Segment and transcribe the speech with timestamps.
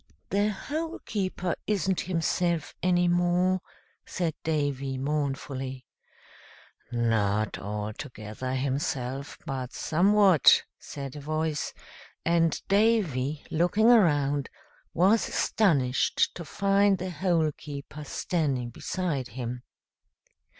[0.31, 3.61] "The Hole keeper isn't himself any more,"
[4.03, 5.85] said Davy, mournfully.
[6.91, 11.71] "Not altogether himself, but somewhat," said a voice;
[12.25, 14.49] and Davy, looking around,
[14.95, 19.61] was astonished to find the Hole keeper standing beside him.